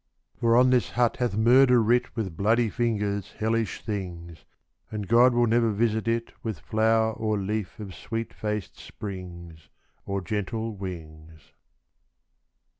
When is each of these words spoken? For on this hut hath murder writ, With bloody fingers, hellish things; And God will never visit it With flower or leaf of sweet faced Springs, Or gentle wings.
For 0.39 0.57
on 0.57 0.71
this 0.71 0.89
hut 0.93 1.17
hath 1.17 1.37
murder 1.37 1.79
writ, 1.79 2.15
With 2.15 2.35
bloody 2.35 2.71
fingers, 2.71 3.33
hellish 3.37 3.83
things; 3.85 4.45
And 4.89 5.07
God 5.07 5.35
will 5.35 5.45
never 5.45 5.69
visit 5.71 6.07
it 6.07 6.33
With 6.41 6.57
flower 6.59 7.13
or 7.13 7.37
leaf 7.37 7.79
of 7.79 7.93
sweet 7.93 8.33
faced 8.33 8.79
Springs, 8.79 9.69
Or 10.07 10.19
gentle 10.21 10.75
wings. 10.75 11.51